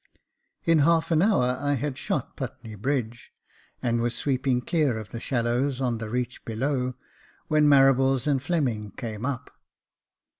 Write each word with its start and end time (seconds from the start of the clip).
In 0.65 0.79
half 0.79 1.11
an 1.11 1.21
hour 1.21 1.59
I 1.59 1.73
had 1.73 1.95
shot 1.95 2.35
Putney 2.35 2.73
bridge, 2.73 3.31
and 3.83 4.01
was 4.01 4.15
sweeping 4.15 4.59
clear 4.61 4.97
of 4.97 5.09
the 5.09 5.19
shallows 5.19 5.79
on 5.79 5.99
the 5.99 6.09
reach 6.09 6.43
below, 6.43 6.95
when 7.49 7.67
Marables 7.69 8.25
and 8.25 8.41
Fleming 8.41 8.89
came 8.97 9.27
up. 9.27 9.51